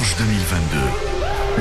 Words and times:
Bourges 0.00 0.16
2022, 0.16 0.78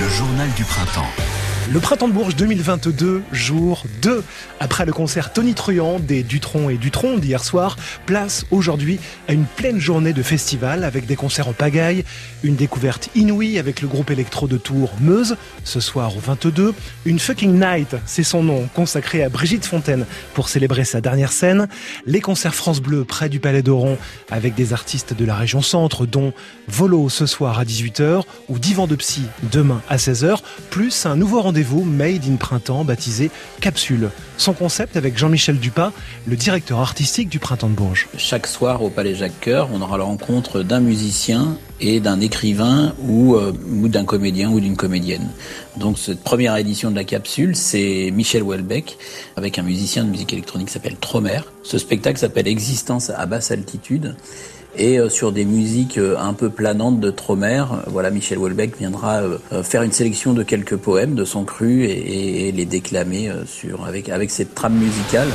le 0.00 0.08
journal 0.08 0.50
du 0.52 0.64
printemps. 0.64 1.31
Le 1.70 1.80
Printemps 1.80 2.08
de 2.08 2.12
Bourges 2.12 2.36
2022, 2.36 3.22
jour 3.32 3.84
2. 4.02 4.22
Après 4.60 4.84
le 4.84 4.92
concert 4.92 5.32
Tony 5.32 5.54
Truant 5.54 5.98
des 6.00 6.22
Dutron 6.22 6.68
et 6.68 6.76
Dutron 6.76 7.16
d'hier 7.16 7.42
soir, 7.42 7.76
place 8.04 8.44
aujourd'hui 8.50 8.98
à 9.28 9.32
une 9.32 9.44
pleine 9.44 9.78
journée 9.78 10.12
de 10.12 10.22
festival 10.22 10.84
avec 10.84 11.06
des 11.06 11.16
concerts 11.16 11.48
en 11.48 11.52
pagaille, 11.52 12.04
une 12.42 12.56
découverte 12.56 13.08
inouïe 13.14 13.58
avec 13.58 13.80
le 13.80 13.88
groupe 13.88 14.10
électro 14.10 14.48
de 14.48 14.58
Tours 14.58 14.92
Meuse, 15.00 15.36
ce 15.64 15.80
soir 15.80 16.14
au 16.14 16.20
22, 16.20 16.74
une 17.06 17.18
fucking 17.18 17.58
night, 17.58 17.96
c'est 18.04 18.22
son 18.22 18.42
nom, 18.42 18.68
consacré 18.74 19.22
à 19.22 19.30
Brigitte 19.30 19.64
Fontaine 19.64 20.04
pour 20.34 20.48
célébrer 20.48 20.84
sa 20.84 21.00
dernière 21.00 21.32
scène, 21.32 21.68
les 22.06 22.20
concerts 22.20 22.54
France 22.54 22.80
Bleu 22.80 23.04
près 23.04 23.30
du 23.30 23.40
Palais 23.40 23.62
d'Oron 23.62 23.96
avec 24.30 24.54
des 24.54 24.74
artistes 24.74 25.14
de 25.14 25.24
la 25.24 25.36
région 25.36 25.62
centre, 25.62 26.06
dont 26.06 26.34
Volo 26.68 27.08
ce 27.08 27.24
soir 27.24 27.58
à 27.58 27.64
18h 27.64 28.24
ou 28.48 28.58
Divan 28.58 28.86
de 28.86 28.96
Psy 28.96 29.22
demain 29.50 29.80
à 29.88 29.96
16h, 29.96 30.40
plus 30.70 31.06
un 31.06 31.16
nouveau 31.16 31.40
rendez-vous 31.40 31.51
rendez-vous 31.52 31.84
Made 31.84 32.24
in 32.26 32.36
Printemps 32.36 32.82
baptisé 32.82 33.30
Capsule. 33.60 34.08
Son 34.38 34.54
concept 34.54 34.96
avec 34.96 35.18
Jean-Michel 35.18 35.58
Dupas, 35.58 35.92
le 36.26 36.34
directeur 36.34 36.78
artistique 36.78 37.28
du 37.28 37.38
Printemps 37.38 37.68
de 37.68 37.74
Bourges. 37.74 38.08
Chaque 38.16 38.46
soir 38.46 38.82
au 38.82 38.88
Palais 38.88 39.14
Jacques-Cœur, 39.14 39.68
on 39.70 39.82
aura 39.82 39.98
la 39.98 40.04
rencontre 40.04 40.62
d'un 40.62 40.80
musicien 40.80 41.58
et 41.78 42.00
d'un 42.00 42.22
écrivain 42.22 42.94
ou, 43.06 43.34
euh, 43.34 43.52
ou 43.70 43.88
d'un 43.88 44.06
comédien 44.06 44.50
ou 44.50 44.60
d'une 44.60 44.76
comédienne. 44.76 45.28
Donc 45.76 45.98
cette 45.98 46.22
première 46.22 46.56
édition 46.56 46.90
de 46.90 46.96
la 46.96 47.04
capsule, 47.04 47.54
c'est 47.54 48.10
Michel 48.14 48.42
Houellebecq 48.42 48.96
avec 49.36 49.58
un 49.58 49.62
musicien 49.62 50.04
de 50.04 50.08
musique 50.08 50.32
électronique 50.32 50.68
qui 50.68 50.72
s'appelle 50.72 50.96
Tromer. 50.96 51.40
Ce 51.64 51.76
spectacle 51.76 52.18
s'appelle 52.18 52.48
Existence 52.48 53.10
à 53.10 53.26
basse 53.26 53.50
altitude 53.50 54.16
et 54.76 54.98
euh, 54.98 55.08
sur 55.08 55.32
des 55.32 55.44
musiques 55.44 55.98
euh, 55.98 56.16
un 56.18 56.32
peu 56.32 56.50
planantes 56.50 57.00
de 57.00 57.10
Tromer. 57.10 57.64
Voilà, 57.86 58.10
Michel 58.10 58.38
Houellebecq 58.38 58.78
viendra 58.78 59.22
faire 59.62 59.82
une 59.82 59.92
sélection 59.92 60.32
de 60.32 60.42
quelques 60.42 60.76
poèmes 60.76 61.14
de 61.14 61.24
son 61.24 61.44
cru 61.44 61.84
et, 61.84 62.48
et 62.48 62.52
les 62.52 62.64
déclamer 62.64 63.30
sur 63.46 63.86
avec 63.86 64.08
avec 64.08 64.30
cette 64.30 64.54
trame 64.54 64.74
musicale. 64.74 65.28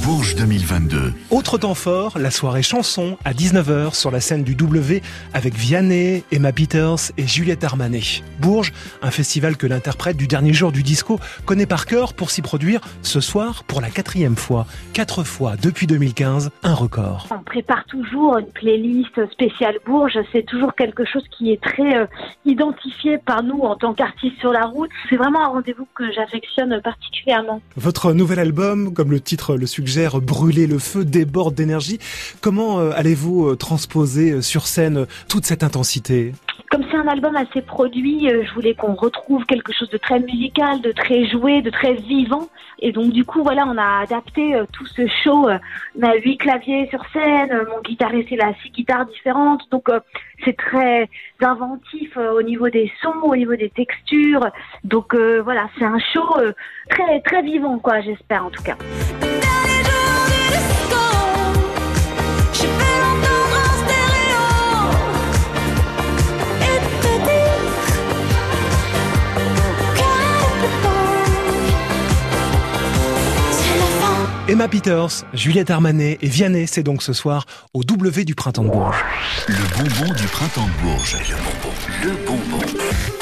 Bourges 0.00 0.34
2022. 0.36 1.12
Autre 1.30 1.58
temps 1.58 1.74
fort, 1.74 2.18
la 2.18 2.30
soirée 2.30 2.62
chanson 2.62 3.18
à 3.26 3.34
19h 3.34 3.94
sur 3.94 4.10
la 4.10 4.20
scène 4.20 4.42
du 4.42 4.54
W 4.54 5.02
avec 5.34 5.54
Vianney, 5.54 6.24
Emma 6.32 6.50
Peters 6.50 7.12
et 7.18 7.26
Juliette 7.26 7.62
Armanet. 7.62 8.22
Bourges, 8.40 8.72
un 9.02 9.10
festival 9.10 9.58
que 9.58 9.66
l'interprète 9.66 10.16
du 10.16 10.26
dernier 10.26 10.54
jour 10.54 10.72
du 10.72 10.82
disco 10.82 11.20
connaît 11.44 11.66
par 11.66 11.84
cœur 11.84 12.14
pour 12.14 12.30
s'y 12.30 12.40
produire 12.40 12.80
ce 13.02 13.20
soir 13.20 13.64
pour 13.64 13.82
la 13.82 13.90
quatrième 13.90 14.36
fois. 14.36 14.66
Quatre 14.94 15.24
fois 15.24 15.56
depuis 15.60 15.86
2015, 15.86 16.50
un 16.62 16.74
record. 16.74 17.26
On 17.30 17.42
prépare 17.42 17.84
toujours 17.84 18.38
une 18.38 18.46
playlist 18.46 19.30
spéciale 19.30 19.76
Bourges. 19.84 20.18
C'est 20.32 20.46
toujours 20.46 20.74
quelque 20.74 21.04
chose 21.04 21.24
qui 21.36 21.52
est 21.52 21.62
très 21.62 21.98
euh, 21.98 22.06
identifié 22.46 23.18
par 23.18 23.42
nous 23.42 23.60
en 23.60 23.76
tant 23.76 23.92
qu'artistes 23.92 24.38
sur 24.40 24.52
la 24.52 24.64
route. 24.64 24.90
C'est 25.10 25.16
vraiment 25.16 25.44
un 25.44 25.48
rendez-vous 25.48 25.86
que 25.94 26.10
j'affectionne 26.12 26.80
particulièrement. 26.82 27.60
Votre 27.76 28.14
nouvel 28.14 28.38
album, 28.38 28.94
comme 28.94 29.10
le 29.10 29.20
titre 29.20 29.56
le 29.56 29.66
suggère, 29.66 29.81
brûler 30.20 30.66
le 30.66 30.78
feu, 30.78 31.04
déborde 31.04 31.54
d'énergie. 31.54 31.98
Comment 32.40 32.78
euh, 32.78 32.92
allez-vous 32.94 33.48
euh, 33.48 33.56
transposer 33.56 34.32
euh, 34.32 34.40
sur 34.42 34.66
scène 34.66 35.06
toute 35.28 35.44
cette 35.44 35.62
intensité? 35.62 36.32
Comme 36.70 36.84
c'est 36.90 36.96
un 36.96 37.06
album 37.06 37.36
assez 37.36 37.60
produit, 37.60 38.28
je 38.30 38.54
voulais 38.54 38.74
qu'on 38.74 38.94
retrouve 38.94 39.44
quelque 39.44 39.74
chose 39.74 39.90
de 39.90 39.98
très 39.98 40.20
musical, 40.20 40.80
de 40.80 40.90
très 40.90 41.26
joué, 41.28 41.60
de 41.60 41.68
très 41.68 41.92
vivant. 41.92 42.48
Et 42.78 42.92
donc 42.92 43.12
du 43.12 43.26
coup, 43.26 43.42
voilà, 43.42 43.66
on 43.66 43.76
a 43.76 44.02
adapté 44.02 44.58
tout 44.72 44.86
ce 44.86 45.06
show. 45.22 45.48
On 45.98 46.02
a 46.02 46.14
huit 46.16 46.38
claviers 46.38 46.88
sur 46.88 47.04
scène, 47.12 47.50
mon 47.68 47.82
guitariste 47.82 48.28
il 48.30 48.40
a 48.40 48.54
six 48.62 48.70
guitares 48.70 49.04
différentes. 49.04 49.60
Donc 49.70 49.88
c'est 50.46 50.56
très 50.56 51.10
inventif 51.42 52.16
au 52.16 52.42
niveau 52.42 52.70
des 52.70 52.90
sons, 53.02 53.20
au 53.22 53.36
niveau 53.36 53.54
des 53.54 53.68
textures. 53.68 54.46
Donc 54.82 55.14
voilà, 55.14 55.68
c'est 55.78 55.84
un 55.84 55.98
show 56.14 56.26
très 56.88 57.20
très 57.20 57.42
vivant, 57.42 57.78
quoi. 57.80 58.00
J'espère 58.00 58.46
en 58.46 58.50
tout 58.50 58.62
cas. 58.62 58.78
Emma 74.52 74.68
Peters, 74.68 75.24
Juliette 75.32 75.70
Armanet 75.70 76.18
et 76.20 76.28
Vianney, 76.28 76.66
c'est 76.66 76.82
donc 76.82 77.02
ce 77.02 77.14
soir 77.14 77.46
au 77.72 77.84
W 77.84 78.26
du 78.26 78.34
Printemps 78.34 78.64
de 78.64 78.68
Bourges. 78.68 79.02
Le 79.48 79.54
bonbon 79.78 80.12
du 80.12 80.26
Printemps 80.26 80.66
de 80.66 80.82
Bourges. 80.82 81.16
Le 82.02 82.16
bonbon. 82.26 82.58
Le 82.58 82.58
bonbon. 82.58 83.21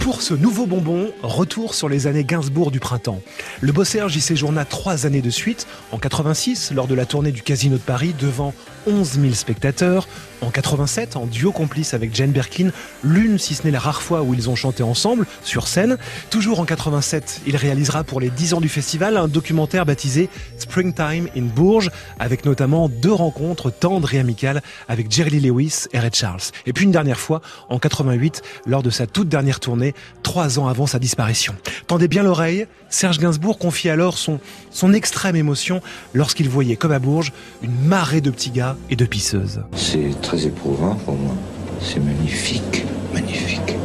Pour 0.00 0.22
ce 0.22 0.34
nouveau 0.34 0.66
bonbon, 0.66 1.12
retour 1.22 1.74
sur 1.74 1.88
les 1.88 2.06
années 2.06 2.24
Gainsbourg 2.24 2.70
du 2.70 2.80
printemps. 2.80 3.20
Le 3.60 3.72
bosseur 3.72 4.14
y 4.14 4.20
séjourna 4.20 4.64
trois 4.64 5.06
années 5.06 5.22
de 5.22 5.30
suite, 5.30 5.66
en 5.92 5.98
86 5.98 6.72
lors 6.72 6.86
de 6.86 6.94
la 6.94 7.06
tournée 7.06 7.32
du 7.32 7.42
Casino 7.42 7.76
de 7.76 7.82
Paris 7.82 8.14
devant 8.18 8.54
11 8.86 9.20
000 9.20 9.34
spectateurs, 9.34 10.08
en 10.40 10.50
87 10.50 11.16
en 11.16 11.26
duo 11.26 11.52
complice 11.52 11.94
avec 11.94 12.14
Jane 12.14 12.30
Birkin, 12.30 12.70
l'une 13.02 13.38
si 13.38 13.54
ce 13.54 13.64
n'est 13.64 13.70
la 13.70 13.80
rare 13.80 14.02
fois 14.02 14.22
où 14.22 14.34
ils 14.34 14.48
ont 14.48 14.54
chanté 14.54 14.82
ensemble 14.82 15.26
sur 15.42 15.66
scène. 15.66 15.98
Toujours 16.30 16.60
en 16.60 16.64
87, 16.64 17.42
il 17.46 17.56
réalisera 17.56 18.04
pour 18.04 18.20
les 18.20 18.30
10 18.30 18.54
ans 18.54 18.60
du 18.60 18.68
festival 18.68 19.16
un 19.16 19.28
documentaire 19.28 19.84
baptisé 19.84 20.28
Springtime 20.58 21.28
in 21.36 21.42
Bourges 21.42 21.90
avec 22.18 22.44
notamment 22.44 22.88
deux 22.88 23.12
rencontres 23.12 23.70
tendres 23.70 24.14
et 24.14 24.18
amicales 24.18 24.62
avec 24.88 25.10
Jerry 25.10 25.40
Lewis 25.40 25.86
et 25.92 25.98
Red 25.98 26.14
Charles. 26.14 26.40
Et 26.66 26.72
puis 26.72 26.84
une 26.84 26.92
dernière 26.92 27.18
fois 27.18 27.42
en 27.68 27.78
88 27.78 28.42
lors 28.66 28.82
de 28.82 28.90
sa 28.90 29.06
toute 29.06 29.28
dernière 29.28 29.60
tournée, 29.60 29.94
trois 30.22 30.58
ans 30.58 30.68
avant 30.68 30.86
sa 30.86 30.98
disparition. 30.98 31.54
Tendez 31.86 32.08
bien 32.08 32.22
l'oreille, 32.22 32.66
Serge 32.90 33.18
Gainsbourg 33.18 33.58
confie 33.58 33.88
alors 33.88 34.18
son, 34.18 34.40
son 34.70 34.92
extrême 34.92 35.36
émotion 35.36 35.80
lorsqu'il 36.14 36.48
voyait 36.48 36.76
comme 36.76 36.92
à 36.92 36.98
Bourges 36.98 37.32
une 37.62 37.74
marée 37.86 38.20
de 38.20 38.30
petits 38.30 38.50
gars 38.50 38.76
et 38.90 38.96
de 38.96 39.04
pisseuses. 39.04 39.62
C'est 39.74 40.20
très 40.22 40.46
éprouvant 40.46 40.94
pour 40.94 41.14
moi. 41.14 41.34
C'est 41.80 42.00
magnifique, 42.00 42.84
magnifique. 43.14 43.76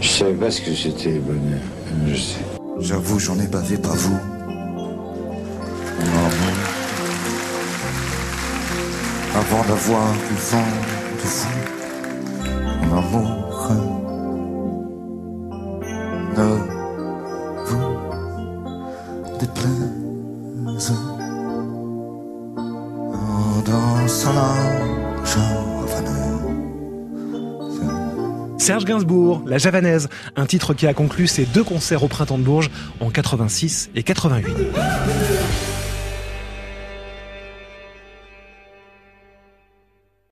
Je 0.00 0.08
savais 0.08 0.34
pas 0.34 0.50
ce 0.50 0.60
que 0.62 0.74
c'était 0.74 1.12
le 1.12 1.20
bonheur. 1.20 1.60
Je 2.08 2.16
sais. 2.16 2.40
J'avoue, 2.80 3.18
j'en 3.18 3.38
ai 3.38 3.46
bavé, 3.46 3.76
pas 3.76 3.88
vous. 3.88 4.18
Mon 5.98 6.18
amour. 6.18 6.56
Avant 9.34 9.64
d'avoir 9.68 10.14
eu 10.14 10.34
vent 10.50 10.64
de 11.22 11.28
vous, 11.28 12.88
mon 12.88 12.98
amour. 12.98 13.99
Serge 28.58 28.84
Gainsbourg, 28.84 29.42
La 29.46 29.58
Javanaise, 29.58 30.08
un 30.36 30.46
titre 30.46 30.74
qui 30.74 30.86
a 30.86 30.94
conclu 30.94 31.26
ses 31.26 31.44
deux 31.44 31.64
concerts 31.64 32.04
au 32.04 32.08
Printemps 32.08 32.38
de 32.38 32.44
Bourges 32.44 32.70
en 33.00 33.10
86 33.10 33.90
et 33.94 34.02
88. 34.02 34.54